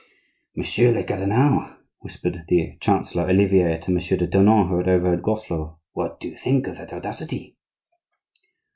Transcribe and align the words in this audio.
"Monsieur 0.55 0.91
le 0.91 1.03
cardinal," 1.03 1.77
whispered 1.99 2.45
the 2.47 2.75
Chancellor 2.79 3.29
Olivier 3.29 3.77
to 3.77 3.91
Monsieur 3.91 4.17
de 4.17 4.25
Tournon, 4.25 4.67
who 4.67 4.77
had 4.77 4.87
overheard 4.89 5.21
Groslot, 5.21 5.77
"what 5.91 6.19
do 6.19 6.27
you 6.27 6.35
think 6.35 6.65
of 6.65 6.77
that 6.79 6.91
audacity?" 6.91 7.55